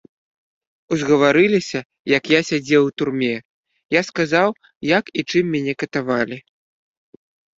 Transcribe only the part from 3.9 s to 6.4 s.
я сказаў, як і чым мяне катавалі.